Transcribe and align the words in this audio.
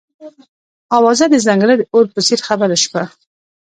اوازه 0.97 1.25
د 1.29 1.35
ځنګله 1.45 1.75
د 1.77 1.81
اور 1.93 2.05
په 2.13 2.19
څېر 2.25 2.39
خپره 2.47 2.75
شوه. 2.83 3.03